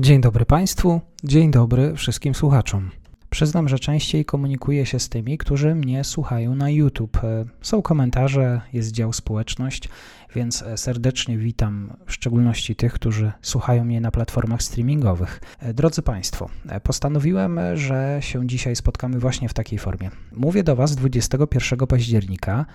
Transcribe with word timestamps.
Dzień 0.00 0.20
dobry 0.20 0.46
Państwu, 0.46 1.00
dzień 1.24 1.50
dobry 1.50 1.94
wszystkim 1.96 2.34
słuchaczom. 2.34 2.90
Przyznam, 3.30 3.68
że 3.68 3.78
częściej 3.78 4.24
komunikuję 4.24 4.86
się 4.86 4.98
z 4.98 5.08
tymi, 5.08 5.38
którzy 5.38 5.74
mnie 5.74 6.04
słuchają 6.04 6.54
na 6.54 6.70
YouTube. 6.70 7.20
Są 7.62 7.82
komentarze, 7.82 8.60
jest 8.72 8.92
dział 8.92 9.12
społeczność, 9.12 9.88
więc 10.34 10.64
serdecznie 10.76 11.38
witam 11.38 11.96
w 12.06 12.12
szczególności 12.12 12.76
tych, 12.76 12.92
którzy 12.92 13.32
słuchają 13.42 13.84
mnie 13.84 14.00
na 14.00 14.10
platformach 14.10 14.62
streamingowych. 14.62 15.40
Drodzy 15.74 16.02
Państwo, 16.02 16.48
postanowiłem, 16.82 17.60
że 17.74 18.18
się 18.20 18.46
dzisiaj 18.46 18.76
spotkamy 18.76 19.18
właśnie 19.18 19.48
w 19.48 19.54
takiej 19.54 19.78
formie. 19.78 20.10
Mówię 20.32 20.62
do 20.62 20.76
Was 20.76 20.96
21 20.96 21.86
października, 21.86 22.66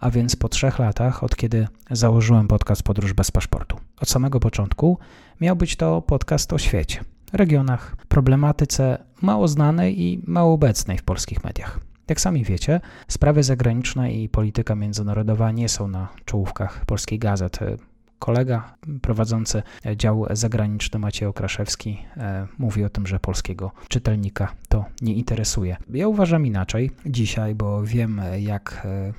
a 0.00 0.10
więc 0.10 0.36
po 0.36 0.48
trzech 0.48 0.78
latach, 0.78 1.24
od 1.24 1.36
kiedy 1.36 1.68
założyłem 1.90 2.48
podcast 2.48 2.82
Podróż 2.82 3.12
bez 3.12 3.30
paszportu. 3.30 3.76
Od 4.00 4.08
samego 4.08 4.40
początku 4.40 4.98
miał 5.40 5.56
być 5.56 5.76
to 5.76 6.02
podcast 6.02 6.52
o 6.52 6.58
świecie, 6.58 7.00
regionach, 7.32 7.96
problematyce 8.08 8.98
mało 9.22 9.48
znanej 9.48 10.02
i 10.02 10.22
mało 10.26 10.54
obecnej 10.54 10.98
w 10.98 11.02
polskich 11.02 11.44
mediach. 11.44 11.80
Jak 12.08 12.20
sami 12.20 12.44
wiecie, 12.44 12.80
sprawy 13.08 13.42
zagraniczne 13.42 14.12
i 14.12 14.28
polityka 14.28 14.74
międzynarodowa 14.74 15.52
nie 15.52 15.68
są 15.68 15.88
na 15.88 16.08
czołówkach 16.24 16.84
polskiej 16.86 17.18
gazet. 17.18 17.58
Kolega 18.18 18.74
prowadzący 19.02 19.62
dział 19.96 20.26
zagraniczny 20.30 20.98
Maciej 20.98 21.28
Okraszewski 21.28 21.98
e, 22.16 22.46
mówi 22.58 22.84
o 22.84 22.88
tym, 22.88 23.06
że 23.06 23.20
polskiego 23.20 23.72
czytelnika 23.88 24.52
to 24.68 24.84
nie 25.00 25.14
interesuje. 25.14 25.76
Ja 25.90 26.08
uważam 26.08 26.46
inaczej 26.46 26.90
dzisiaj, 27.06 27.54
bo 27.54 27.82
wiem, 27.82 28.20
jak 28.38 28.82
e, 28.84 29.12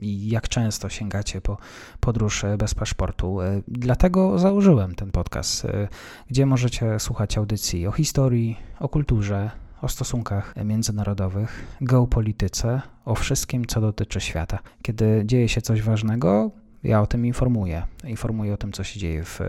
i 0.00 0.28
jak 0.28 0.48
często 0.48 0.88
sięgacie 0.88 1.40
po 1.40 1.58
podróż 2.00 2.44
e, 2.44 2.56
bez 2.56 2.74
paszportu. 2.74 3.40
E, 3.40 3.62
dlatego 3.68 4.38
założyłem 4.38 4.94
ten 4.94 5.10
podcast, 5.10 5.64
e, 5.64 5.88
gdzie 6.30 6.46
możecie 6.46 6.98
słuchać 6.98 7.38
audycji 7.38 7.86
o 7.86 7.92
historii, 7.92 8.56
o 8.80 8.88
kulturze, 8.88 9.50
o 9.82 9.88
stosunkach 9.88 10.54
międzynarodowych, 10.64 11.76
geopolityce, 11.80 12.82
o 13.04 13.14
wszystkim, 13.14 13.64
co 13.66 13.80
dotyczy 13.80 14.20
świata. 14.20 14.58
Kiedy 14.82 15.22
dzieje 15.24 15.48
się 15.48 15.60
coś 15.60 15.82
ważnego, 15.82 16.50
ja 16.82 17.02
o 17.02 17.06
tym 17.06 17.26
informuję. 17.26 17.82
Informuję 18.04 18.54
o 18.54 18.56
tym, 18.56 18.72
co 18.72 18.84
się 18.84 19.00
dzieje 19.00 19.24
w 19.24 19.40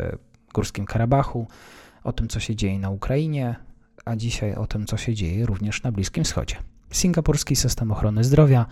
Górskim 0.53 0.86
Karabachu, 0.86 1.47
o 2.03 2.14
tym, 2.14 2.27
co 2.27 2.39
się 2.39 2.55
dzieje 2.55 2.80
na 2.80 2.89
Ukrainie, 2.89 3.55
a 4.05 4.16
dzisiaj 4.16 4.55
o 4.55 4.67
tym, 4.67 4.86
co 4.86 4.97
się 4.97 5.14
dzieje 5.14 5.45
również 5.45 5.83
na 5.83 5.92
Bliskim 5.92 6.23
Wschodzie. 6.23 6.55
Singapurski 6.92 7.55
system 7.55 7.92
ochrony 7.92 8.23
zdrowia 8.23 8.66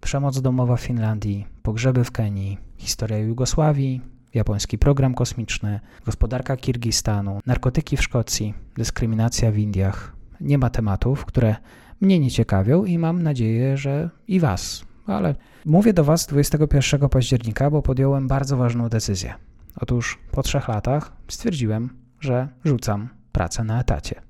przemoc 0.00 0.40
domowa 0.40 0.76
w 0.76 0.80
Finlandii, 0.80 1.46
pogrzeby 1.62 2.04
w 2.04 2.12
Kenii, 2.12 2.58
historia 2.76 3.18
Jugosławii, 3.18 4.00
japoński 4.34 4.78
program 4.78 5.14
kosmiczny, 5.14 5.80
gospodarka 6.04 6.56
Kirgistanu, 6.56 7.40
narkotyki 7.46 7.96
w 7.96 8.02
Szkocji, 8.02 8.54
dyskryminacja 8.76 9.50
w 9.50 9.58
Indiach. 9.58 10.16
Nie 10.40 10.58
ma 10.58 10.70
tematów, 10.70 11.24
które 11.24 11.56
mnie 12.00 12.20
nie 12.20 12.30
ciekawią 12.30 12.84
i 12.84 12.98
mam 12.98 13.22
nadzieję, 13.22 13.76
że 13.76 14.10
i 14.28 14.40
Was. 14.40 14.84
Ale 15.06 15.34
mówię 15.64 15.92
do 15.92 16.04
Was 16.04 16.26
21 16.26 17.08
października, 17.08 17.70
bo 17.70 17.82
podjąłem 17.82 18.28
bardzo 18.28 18.56
ważną 18.56 18.88
decyzję. 18.88 19.34
Otóż 19.80 20.18
po 20.30 20.42
trzech 20.42 20.68
latach 20.68 21.12
stwierdziłem, 21.28 21.90
że 22.20 22.48
rzucam 22.64 23.08
pracę 23.32 23.64
na 23.64 23.80
etacie. 23.80 24.20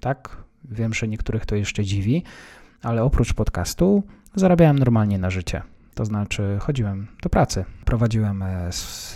Tak, 0.00 0.36
wiem, 0.64 0.94
że 0.94 1.08
niektórych 1.08 1.46
to 1.46 1.56
jeszcze 1.56 1.84
dziwi, 1.84 2.22
ale 2.82 3.02
oprócz 3.02 3.32
podcastu 3.32 4.02
zarabiałem 4.36 4.78
normalnie 4.78 5.18
na 5.18 5.30
życie. 5.30 5.62
To 5.94 6.04
znaczy, 6.04 6.58
chodziłem 6.60 7.06
do 7.22 7.28
pracy, 7.28 7.64
prowadziłem 7.84 8.42
e, 8.42 8.70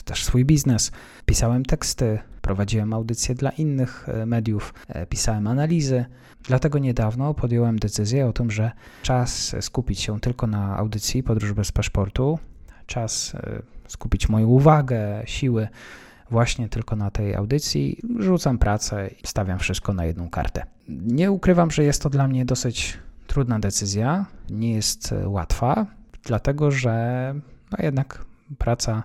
też 0.05 0.25
swój 0.25 0.45
biznes, 0.45 0.93
pisałem 1.27 1.65
teksty, 1.65 2.19
prowadziłem 2.41 2.93
audycje 2.93 3.35
dla 3.35 3.51
innych 3.51 4.09
e, 4.09 4.27
mediów, 4.27 4.75
e, 4.89 5.07
pisałem 5.07 5.47
analizy. 5.47 6.05
Dlatego 6.43 6.79
niedawno 6.79 7.35
podjąłem 7.35 7.79
decyzję 7.79 8.27
o 8.27 8.33
tym, 8.33 8.51
że 8.51 8.71
czas 9.03 9.57
skupić 9.61 10.01
się 10.01 10.21
tylko 10.21 10.47
na 10.47 10.77
audycji 10.77 11.23
Podróż 11.23 11.53
bez 11.53 11.73
paszportu, 11.73 12.39
czas 12.87 13.37
skupić 13.89 14.29
moją 14.29 14.47
uwagę, 14.47 15.23
siły 15.25 15.69
właśnie 16.31 16.69
tylko 16.69 16.97
na 16.97 17.11
tej 17.11 17.35
audycji. 17.35 17.99
Rzucam 18.19 18.59
pracę 18.59 19.09
i 19.25 19.27
stawiam 19.27 19.59
wszystko 19.59 19.93
na 19.95 20.05
jedną 20.05 20.31
kartę. 20.31 20.67
Nie 20.89 21.33
ukrywam, 21.33 21.71
że 21.71 21.85
jest 21.85 22.03
to 22.03 22.11
dla 22.11 22.29
mnie 22.29 22.45
dosyć 22.45 22.99
trudna 23.31 23.59
decyzja, 23.59 24.27
nie 24.51 24.73
jest 24.73 25.13
e, 25.13 25.29
łatwa, 25.29 25.87
dlatego 26.25 26.71
że 26.71 27.35
no 27.73 27.79
jednak 27.85 28.25
praca 28.59 29.03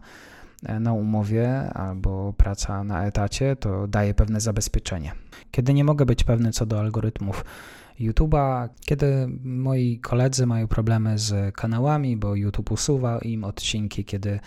e, 0.65 0.79
na 0.79 0.93
umowie 0.93 1.73
albo 1.73 2.33
praca 2.33 2.83
na 2.83 3.05
etacie 3.05 3.55
to 3.55 3.87
daje 3.87 4.13
pewne 4.13 4.41
zabezpieczenie. 4.41 5.11
Kiedy 5.51 5.73
nie 5.73 5.83
mogę 5.83 6.05
być 6.05 6.23
pewny 6.23 6.51
co 6.51 6.65
do 6.65 6.79
algorytmów 6.79 7.45
YouTube'a, 7.99 8.69
kiedy 8.85 9.27
moi 9.43 9.99
koledzy 9.99 10.45
mają 10.45 10.67
problemy 10.67 11.17
z 11.17 11.55
kanałami, 11.55 12.17
bo 12.17 12.35
YouTube 12.35 12.71
usuwa 12.71 13.19
im 13.19 13.43
odcinki, 13.43 14.05
kiedy 14.05 14.39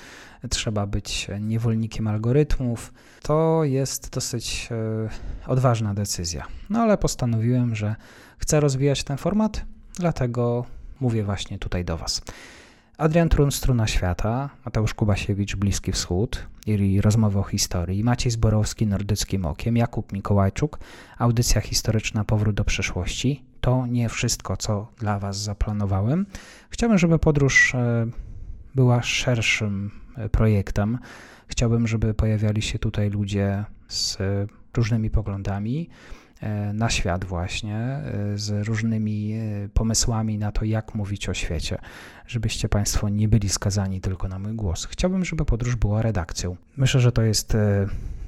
trzeba 0.51 0.87
być 0.87 1.29
niewolnikiem 1.41 2.09
algorytmów, 2.09 2.93
to 3.23 3.65
jest 3.65 4.11
dosyć 4.15 4.69
e, 4.71 5.51
odważna 5.51 5.95
decyzja. 5.95 6.47
No 6.71 6.81
ale 6.81 6.99
postanowiłem, 6.99 7.75
że 7.75 7.97
chcę 8.39 8.61
rozwijać 8.61 9.05
ten 9.05 9.19
format, 9.19 9.65
dlatego 9.95 10.65
mówię 11.01 11.25
właśnie 11.25 11.59
tutaj 11.59 11.85
do 11.85 11.97
Was. 11.97 12.23
Adrian 12.99 13.29
Trun, 13.29 13.53
Struna 13.53 13.87
Świata, 13.87 14.51
Mateusz 14.65 14.95
Kubasiewicz, 14.95 15.57
Bliski 15.57 15.93
Wschód 15.93 16.47
i 16.67 17.01
rozmowy 17.01 17.39
o 17.39 17.43
historii, 17.43 18.05
Maciej 18.05 18.33
Zborowski, 18.33 18.87
Nordyckim 18.87 19.47
Okiem, 19.47 19.77
Jakub 19.77 20.13
Mikołajczuk, 20.13 20.79
audycja 21.19 21.61
historyczna 21.61 22.25
Powrót 22.25 22.55
do 22.55 22.65
przeszłości. 22.65 23.45
To 23.61 23.87
nie 23.87 24.09
wszystko, 24.09 24.57
co 24.57 24.89
dla 24.99 25.19
Was 25.19 25.43
zaplanowałem. 25.43 26.27
Chciałbym, 26.71 26.99
żeby 26.99 27.19
podróż 27.19 27.75
e, 27.75 28.07
była 28.75 29.03
szerszym 29.03 29.91
e, 30.17 30.29
projektem. 30.29 30.99
Chciałbym, 31.49 31.87
żeby 31.87 32.15
pojawiali 32.15 32.63
się 32.63 32.79
tutaj 32.79 33.11
ludzie 33.11 33.65
z 33.89 34.19
różnymi 34.77 35.11
poglądami, 35.11 35.89
E, 35.89 36.28
na 36.75 36.91
świat 36.91 37.25
właśnie 37.25 37.77
e, 37.77 38.03
z 38.39 38.69
różnymi 38.69 39.33
e, 39.33 39.69
pomysłami 39.69 40.39
na 40.39 40.53
to, 40.53 40.65
jak 40.65 40.95
mówić 40.95 41.29
o 41.29 41.35
świecie, 41.35 41.79
żebyście 42.27 42.69
Państwo 42.69 43.09
nie 43.09 43.29
byli 43.29 43.49
skazani 43.49 44.01
tylko 44.01 44.29
na 44.29 44.39
mój 44.39 44.55
głos. 44.55 44.85
Chciałbym, 44.85 45.25
żeby 45.25 45.45
podróż 45.45 45.77
była 45.77 46.03
redakcją. 46.03 46.57
Myślę, 46.77 47.01
że 47.01 47.13
to 47.13 47.23
jest 47.23 47.57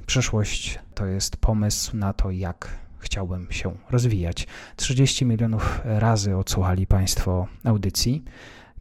przyszłość, 0.05 0.79
to 0.93 1.05
jest 1.05 1.37
pomysł 1.37 1.97
na 1.97 2.13
to, 2.13 2.31
jak 2.31 2.67
chciałbym 2.99 3.47
się 3.51 3.75
rozwijać. 3.89 4.47
30 4.75 5.25
milionów 5.25 5.81
razy 5.83 6.37
odsłuchali 6.37 6.87
Państwo 6.87 7.47
audycji, 7.63 8.23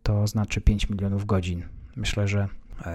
to 0.02 0.26
znaczy 0.26 0.60
5 0.60 0.88
milionów 0.90 1.26
godzin. 1.26 1.62
Myślę, 1.96 2.28
że 2.28 2.48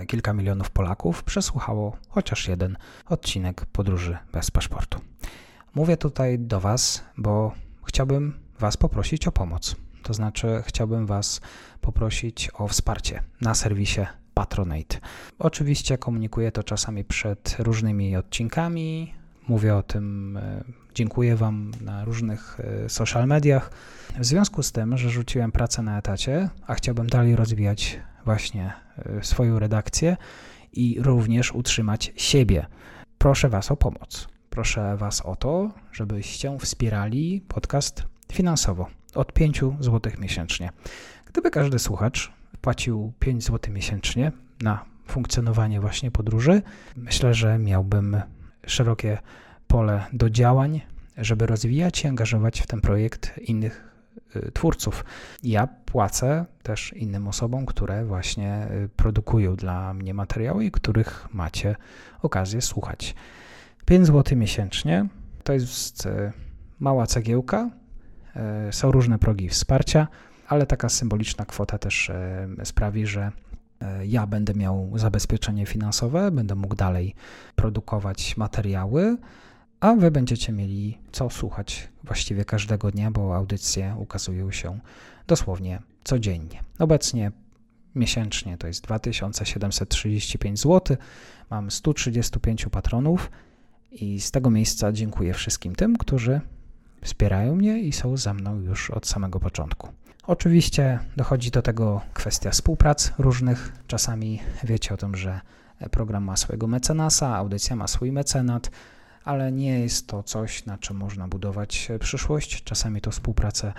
kilka 0.08 0.34
milionów 0.34 0.70
Polaków 0.70 1.24
przesłuchało 1.24 1.98
chociaż 2.10 2.48
jeden 2.48 2.78
odcinek 3.06 3.66
podróży 3.66 4.18
bez 4.34 4.52
paszportu. 4.52 5.02
Mówię 5.76 5.98
tutaj 5.98 6.40
do 6.40 6.60
Was, 6.60 7.04
bo 7.18 7.54
chciałbym 7.86 8.34
Was 8.60 8.78
poprosić 8.78 9.28
o 9.28 9.32
pomoc. 9.32 9.76
To 10.04 10.14
znaczy, 10.14 10.64
chciałbym 10.66 11.06
Was 11.06 11.42
poprosić 11.82 12.50
o 12.54 12.68
wsparcie 12.68 13.24
na 13.42 13.56
serwisie 13.56 14.02
Patronate. 14.34 15.00
Oczywiście 15.40 15.98
komunikuję 15.98 16.52
to 16.52 16.64
czasami 16.64 17.04
przed 17.04 17.56
różnymi 17.60 18.18
odcinkami. 18.18 19.14
Mówię 19.48 19.76
o 19.76 19.84
tym, 19.84 20.38
e, 20.38 20.64
dziękuję 20.94 21.36
Wam 21.36 21.72
na 21.82 22.06
różnych 22.06 22.60
e, 22.60 22.90
social 22.90 23.28
mediach. 23.28 23.72
W 24.20 24.26
związku 24.26 24.64
z 24.64 24.72
tym, 24.72 24.98
że 24.98 25.10
rzuciłem 25.10 25.52
pracę 25.52 25.82
na 25.82 25.98
etacie, 25.98 26.50
a 26.68 26.74
chciałbym 26.74 27.08
dalej 27.08 27.36
rozwijać 27.36 28.00
właśnie 28.26 28.74
e, 28.98 29.24
swoją 29.24 29.60
redakcję 29.60 30.18
i 30.74 30.98
również 31.02 31.52
utrzymać 31.52 32.14
siebie, 32.16 32.66
proszę 33.18 33.50
Was 33.50 33.72
o 33.72 33.76
pomoc 33.76 34.35
proszę 34.56 34.98
Was 34.98 35.22
o 35.22 35.36
to, 35.36 35.72
żebyście 35.92 36.58
wspierali 36.60 37.42
podcast 37.48 38.04
finansowo 38.32 38.88
od 39.16 39.34
5 39.34 39.62
zł 39.80 40.12
miesięcznie. 40.20 40.70
Gdyby 41.26 41.52
każdy 41.52 41.80
słuchacz 41.80 42.32
płacił 42.62 43.14
5 43.20 43.44
zł 43.44 43.74
miesięcznie 43.74 44.32
na 44.62 44.86
funkcjonowanie 45.08 45.82
właśnie 45.82 46.12
podróży, 46.12 46.62
myślę, 46.96 47.34
że 47.34 47.60
miałbym 47.60 48.22
szerokie 48.68 49.18
pole 49.68 50.06
do 50.14 50.30
działań, 50.30 50.82
żeby 51.18 51.46
rozwijać 51.46 52.04
i 52.04 52.08
angażować 52.08 52.62
w 52.62 52.68
ten 52.68 52.82
projekt 52.82 53.38
innych 53.38 53.92
y, 54.36 54.52
twórców. 54.52 55.06
Ja 55.44 55.68
płacę 55.68 56.46
też 56.64 56.94
innym 56.94 57.28
osobom, 57.28 57.66
które 57.66 58.06
właśnie 58.06 58.68
y, 58.72 58.90
produkują 58.90 59.56
dla 59.56 59.94
mnie 59.94 60.14
materiały 60.14 60.66
i 60.66 60.72
których 60.72 61.28
macie 61.34 61.76
okazję 62.22 62.62
słuchać. 62.62 63.16
5 63.86 64.08
zł 64.08 64.38
miesięcznie 64.38 65.08
to 65.44 65.54
jest 65.54 66.06
e, 66.06 66.34
mała 66.80 67.08
cegiełka. 67.08 67.70
E, 68.36 68.74
są 68.74 68.92
różne 68.92 69.20
progi 69.20 69.50
wsparcia, 69.50 70.08
ale 70.48 70.66
taka 70.66 70.90
symboliczna 70.90 71.46
kwota 71.46 71.78
też 71.78 72.10
e, 72.10 72.48
sprawi, 72.64 73.08
że 73.08 73.32
ja 74.06 74.28
będę 74.28 74.54
miał 74.54 74.92
zabezpieczenie 74.96 75.66
finansowe, 75.66 76.32
będę 76.32 76.56
mógł 76.56 76.76
dalej 76.76 77.16
produkować 77.56 78.38
materiały, 78.38 79.18
a 79.80 79.94
Wy 79.94 80.12
będziecie 80.12 80.54
mieli 80.54 80.98
co 81.12 81.30
słuchać 81.30 81.90
właściwie 82.04 82.46
każdego 82.46 82.92
dnia, 82.92 83.12
bo 83.12 83.36
audycje 83.36 83.96
ukazują 84.00 84.52
się 84.52 84.80
dosłownie 85.28 85.82
codziennie. 86.04 86.64
Obecnie 86.80 87.32
miesięcznie 87.96 88.58
to 88.58 88.68
jest 88.68 88.84
2735 88.84 90.60
zł. 90.60 90.98
Mam 91.50 91.72
135 91.72 92.66
patronów 92.72 93.32
i 93.96 94.20
z 94.20 94.32
tego 94.32 94.50
miejsca 94.50 94.92
dziękuję 94.92 95.34
wszystkim 95.34 95.76
tym, 95.76 95.98
którzy 95.98 96.42
wspierają 97.02 97.56
mnie 97.56 97.80
i 97.80 97.94
są 97.94 98.18
ze 98.18 98.34
mną 98.34 98.60
już 98.60 98.92
od 98.92 99.08
samego 99.08 99.40
początku. 99.40 99.90
Oczywiście 100.28 101.00
dochodzi 101.18 101.52
do 101.52 101.62
tego 101.62 102.02
kwestia 102.14 102.52
współprac 102.52 103.14
różnych. 103.18 103.74
Czasami 103.88 104.40
wiecie 104.64 104.94
o 104.94 104.98
tym, 104.98 105.16
że 105.16 105.42
program 105.92 106.24
ma 106.24 106.38
swojego 106.38 106.68
mecenasa, 106.68 107.36
audycja 107.36 107.76
ma 107.76 107.88
swój 107.88 108.12
mecenat, 108.12 108.72
ale 109.24 109.52
nie 109.52 109.80
jest 109.80 110.08
to 110.08 110.24
coś, 110.24 110.66
na 110.66 110.78
czym 110.78 110.98
można 110.98 111.28
budować 111.28 111.92
przyszłość. 112.00 112.64
Czasami 112.64 113.02
to 113.02 113.12
współprace 113.12 113.74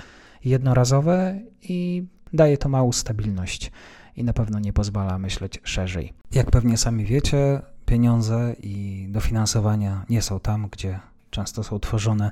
jednorazowe 0.44 1.40
i 1.62 2.04
daje 2.32 2.58
to 2.58 2.68
małą 2.68 2.92
stabilność 2.92 3.72
i 4.16 4.24
na 4.24 4.32
pewno 4.32 4.58
nie 4.58 4.72
pozwala 4.72 5.18
myśleć 5.18 5.60
szerzej. 5.64 6.12
Jak 6.32 6.50
pewnie 6.50 6.76
sami 6.76 7.04
wiecie, 7.04 7.60
pieniądze 7.86 8.56
i 8.62 9.06
dofinansowania 9.10 10.04
nie 10.08 10.22
są 10.22 10.40
tam, 10.40 10.68
gdzie 10.72 11.00
często 11.30 11.64
są 11.64 11.78
tworzone 11.78 12.30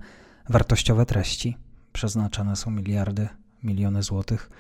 wartościowe 0.49 1.07
treści. 1.07 1.57
Przeznaczane 1.93 2.57
są 2.57 2.71
miliardy, 2.71 3.29
miliony 3.63 4.03
złotych 4.03 4.51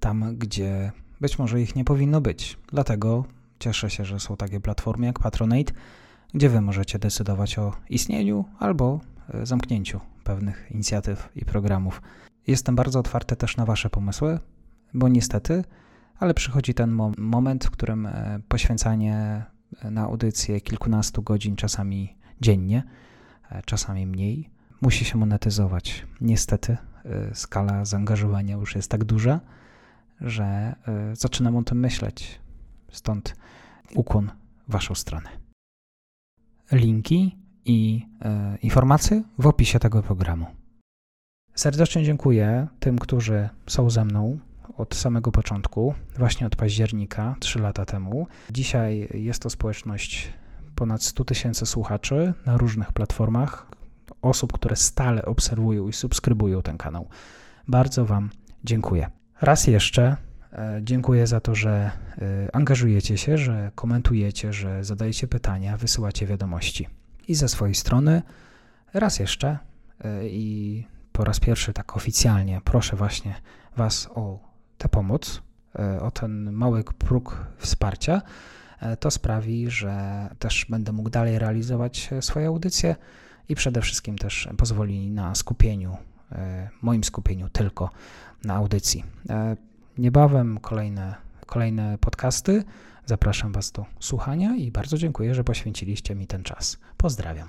tam, 0.00 0.36
gdzie 0.38 0.92
być 1.20 1.38
może 1.38 1.60
ich 1.60 1.76
nie 1.76 1.84
powinno 1.84 2.20
być. 2.20 2.58
Dlatego 2.72 3.24
cieszę 3.58 3.90
się, 3.90 4.04
że 4.04 4.20
są 4.20 4.36
takie 4.36 4.60
platformy 4.60 5.06
jak 5.06 5.18
Patronate, 5.18 5.72
gdzie 6.34 6.48
wy 6.48 6.60
możecie 6.60 6.98
decydować 6.98 7.58
o 7.58 7.72
istnieniu 7.90 8.44
albo 8.58 9.00
e, 9.34 9.46
zamknięciu 9.46 10.00
pewnych 10.24 10.68
inicjatyw 10.70 11.28
i 11.36 11.44
programów. 11.44 12.02
Jestem 12.46 12.76
bardzo 12.76 12.98
otwarty 12.98 13.36
też 13.36 13.56
na 13.56 13.64
wasze 13.64 13.90
pomysły, 13.90 14.38
bo 14.94 15.08
niestety, 15.08 15.64
ale 16.18 16.34
przychodzi 16.34 16.74
ten 16.74 16.90
moment, 17.18 17.64
w 17.64 17.70
którym 17.70 18.06
e, 18.06 18.40
poświęcanie 18.48 19.44
e, 19.82 19.90
na 19.90 20.02
audycję 20.02 20.60
kilkunastu 20.60 21.22
godzin, 21.22 21.56
czasami 21.56 22.16
dziennie, 22.40 22.82
czasami 23.64 24.06
mniej, 24.06 24.50
musi 24.80 25.04
się 25.04 25.18
monetyzować. 25.18 26.06
Niestety 26.20 26.76
skala 27.32 27.84
zaangażowania 27.84 28.56
już 28.56 28.74
jest 28.74 28.90
tak 28.90 29.04
duża, 29.04 29.40
że 30.20 30.74
zaczynam 31.12 31.56
o 31.56 31.62
tym 31.62 31.80
myśleć. 31.80 32.40
Stąd 32.90 33.34
ukłon 33.94 34.30
w 34.68 34.72
Waszą 34.72 34.94
stronę. 34.94 35.28
Linki 36.72 37.38
i 37.64 38.06
e, 38.22 38.58
informacje 38.62 39.22
w 39.38 39.46
opisie 39.46 39.78
tego 39.78 40.02
programu. 40.02 40.46
Serdecznie 41.54 42.04
dziękuję 42.04 42.68
tym, 42.80 42.98
którzy 42.98 43.48
są 43.66 43.90
ze 43.90 44.04
mną 44.04 44.38
od 44.76 44.94
samego 44.94 45.32
początku, 45.32 45.94
właśnie 46.18 46.46
od 46.46 46.56
października, 46.56 47.36
3 47.40 47.58
lata 47.58 47.84
temu. 47.84 48.26
Dzisiaj 48.50 49.08
jest 49.14 49.42
to 49.42 49.50
społeczność 49.50 50.32
ponad 50.74 51.02
100 51.02 51.24
tysięcy 51.24 51.66
słuchaczy 51.66 52.34
na 52.46 52.56
różnych 52.56 52.92
platformach, 52.92 53.66
osób, 54.22 54.52
które 54.52 54.76
stale 54.76 55.24
obserwują 55.24 55.88
i 55.88 55.92
subskrybują 55.92 56.62
ten 56.62 56.78
kanał. 56.78 57.08
Bardzo 57.68 58.04
Wam 58.04 58.30
dziękuję. 58.64 59.10
Raz 59.40 59.66
jeszcze 59.66 60.16
E, 60.56 60.80
dziękuję 60.82 61.26
za 61.26 61.40
to, 61.40 61.54
że 61.54 61.90
e, 62.18 62.56
angażujecie 62.56 63.18
się, 63.18 63.38
że 63.38 63.70
komentujecie, 63.74 64.52
że 64.52 64.84
zadajecie 64.84 65.28
pytania, 65.28 65.76
wysyłacie 65.76 66.26
wiadomości. 66.26 66.88
I 67.28 67.34
ze 67.34 67.48
swojej 67.48 67.74
strony 67.74 68.22
raz 68.94 69.18
jeszcze 69.18 69.58
e, 70.04 70.28
i 70.28 70.86
po 71.12 71.24
raz 71.24 71.40
pierwszy 71.40 71.72
tak 71.72 71.96
oficjalnie 71.96 72.60
proszę 72.64 72.96
właśnie 72.96 73.34
Was 73.76 74.08
o 74.14 74.45
tę 74.78 74.88
pomoc, 74.88 75.42
o 76.00 76.10
ten 76.10 76.52
mały 76.52 76.84
próg 76.84 77.46
wsparcia. 77.58 78.22
To 79.00 79.10
sprawi, 79.10 79.70
że 79.70 80.28
też 80.38 80.66
będę 80.68 80.92
mógł 80.92 81.10
dalej 81.10 81.38
realizować 81.38 82.10
swoje 82.20 82.46
audycje 82.46 82.96
i 83.48 83.54
przede 83.54 83.80
wszystkim 83.80 84.18
też 84.18 84.48
pozwoli 84.56 85.10
na 85.10 85.34
skupieniu, 85.34 85.96
moim 86.82 87.04
skupieniu 87.04 87.48
tylko 87.48 87.90
na 88.44 88.54
audycji. 88.54 89.04
Niebawem 89.98 90.58
kolejne, 90.58 91.14
kolejne 91.46 91.98
podcasty. 91.98 92.64
Zapraszam 93.06 93.52
Was 93.52 93.72
do 93.72 93.86
słuchania 94.00 94.56
i 94.56 94.70
bardzo 94.70 94.98
dziękuję, 94.98 95.34
że 95.34 95.44
poświęciliście 95.44 96.14
mi 96.14 96.26
ten 96.26 96.42
czas. 96.42 96.78
Pozdrawiam. 96.96 97.48